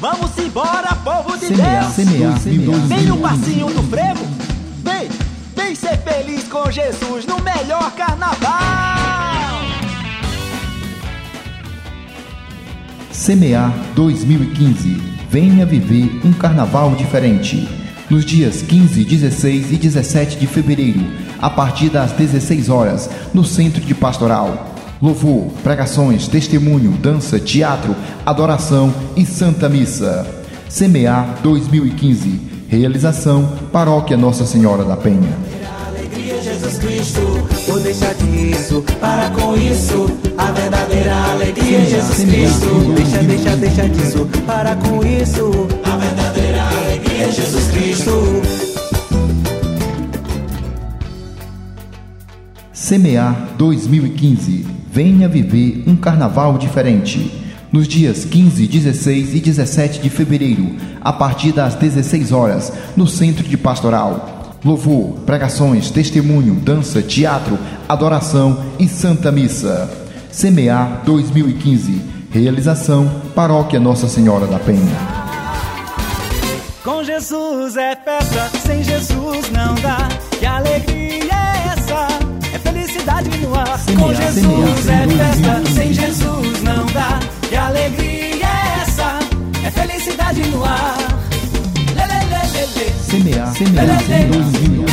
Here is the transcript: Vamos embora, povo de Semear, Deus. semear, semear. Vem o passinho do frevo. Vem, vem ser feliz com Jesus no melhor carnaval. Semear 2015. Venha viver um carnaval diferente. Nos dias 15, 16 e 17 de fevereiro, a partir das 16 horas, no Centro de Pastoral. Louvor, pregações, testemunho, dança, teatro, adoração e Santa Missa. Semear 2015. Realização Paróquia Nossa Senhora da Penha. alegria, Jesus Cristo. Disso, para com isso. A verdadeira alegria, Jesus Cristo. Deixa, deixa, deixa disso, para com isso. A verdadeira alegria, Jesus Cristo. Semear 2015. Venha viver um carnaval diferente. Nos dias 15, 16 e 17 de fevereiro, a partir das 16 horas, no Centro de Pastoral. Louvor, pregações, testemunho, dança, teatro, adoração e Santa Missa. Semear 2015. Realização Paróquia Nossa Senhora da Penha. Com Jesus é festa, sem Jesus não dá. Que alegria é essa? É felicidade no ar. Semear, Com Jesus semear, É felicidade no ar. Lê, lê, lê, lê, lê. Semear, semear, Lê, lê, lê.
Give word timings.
Vamos 0.00 0.38
embora, 0.38 0.94
povo 1.02 1.36
de 1.36 1.46
Semear, 1.46 1.82
Deus. 1.82 1.94
semear, 1.94 2.38
semear. 2.38 2.80
Vem 2.86 3.10
o 3.10 3.16
passinho 3.16 3.66
do 3.66 3.82
frevo. 3.82 4.24
Vem, 4.84 5.08
vem 5.56 5.74
ser 5.74 5.96
feliz 5.98 6.44
com 6.44 6.70
Jesus 6.70 7.26
no 7.26 7.40
melhor 7.40 7.90
carnaval. 7.96 9.60
Semear 13.10 13.72
2015. 13.96 15.02
Venha 15.28 15.66
viver 15.66 16.24
um 16.24 16.32
carnaval 16.32 16.94
diferente. 16.94 17.68
Nos 18.08 18.24
dias 18.24 18.62
15, 18.62 19.04
16 19.04 19.72
e 19.72 19.76
17 19.76 20.38
de 20.38 20.46
fevereiro, 20.46 21.04
a 21.40 21.50
partir 21.50 21.90
das 21.90 22.12
16 22.12 22.68
horas, 22.70 23.10
no 23.34 23.44
Centro 23.44 23.82
de 23.82 23.94
Pastoral. 23.94 24.77
Louvor, 25.00 25.46
pregações, 25.62 26.26
testemunho, 26.26 26.90
dança, 26.90 27.38
teatro, 27.38 27.94
adoração 28.26 28.92
e 29.16 29.24
Santa 29.24 29.68
Missa. 29.68 30.26
Semear 30.68 31.38
2015. 31.42 32.66
Realização 32.68 33.48
Paróquia 33.72 34.16
Nossa 34.16 34.44
Senhora 34.44 34.84
da 34.84 34.96
Penha. 34.96 35.36
alegria, 35.86 36.42
Jesus 36.42 36.78
Cristo. 36.78 37.20
Disso, 38.58 38.84
para 39.00 39.30
com 39.30 39.56
isso. 39.56 40.06
A 40.36 40.50
verdadeira 40.50 41.14
alegria, 41.32 41.84
Jesus 41.86 42.24
Cristo. 42.24 42.94
Deixa, 42.94 43.18
deixa, 43.18 43.56
deixa 43.56 43.88
disso, 43.88 44.28
para 44.46 44.74
com 44.76 45.04
isso. 45.04 45.50
A 45.84 45.96
verdadeira 45.96 46.62
alegria, 46.62 47.30
Jesus 47.30 47.70
Cristo. 47.70 48.42
Semear 52.72 53.48
2015. 53.56 54.77
Venha 54.98 55.28
viver 55.28 55.84
um 55.86 55.94
carnaval 55.94 56.58
diferente. 56.58 57.30
Nos 57.70 57.86
dias 57.86 58.24
15, 58.24 58.66
16 58.66 59.32
e 59.32 59.38
17 59.38 60.00
de 60.00 60.10
fevereiro, 60.10 60.74
a 61.00 61.12
partir 61.12 61.52
das 61.52 61.76
16 61.76 62.32
horas, 62.32 62.72
no 62.96 63.06
Centro 63.06 63.44
de 63.44 63.56
Pastoral. 63.56 64.56
Louvor, 64.64 65.20
pregações, 65.20 65.88
testemunho, 65.88 66.54
dança, 66.56 67.00
teatro, 67.00 67.56
adoração 67.88 68.60
e 68.76 68.88
Santa 68.88 69.30
Missa. 69.30 69.88
Semear 70.32 71.02
2015. 71.04 72.02
Realização 72.32 73.08
Paróquia 73.36 73.78
Nossa 73.78 74.08
Senhora 74.08 74.48
da 74.48 74.58
Penha. 74.58 74.98
Com 76.82 77.04
Jesus 77.04 77.76
é 77.76 77.94
festa, 77.94 78.50
sem 78.66 78.82
Jesus 78.82 79.48
não 79.52 79.76
dá. 79.76 80.08
Que 80.40 80.44
alegria 80.44 81.30
é 81.32 81.68
essa? 81.68 82.28
É 82.52 82.58
felicidade 82.58 83.30
no 83.38 83.54
ar. 83.54 83.78
Semear, 83.78 84.02
Com 84.02 84.14
Jesus 84.14 84.80
semear, 84.80 84.97
É 90.08 90.10
felicidade 90.10 90.40
no 90.50 90.64
ar. 90.64 90.96
Lê, 91.94 92.06
lê, 92.06 92.20
lê, 92.30 92.42
lê, 92.54 92.66
lê. 92.76 92.92
Semear, 92.98 93.54
semear, 93.54 93.86
Lê, 93.86 93.92
lê, 94.08 94.24
lê. 94.24 94.87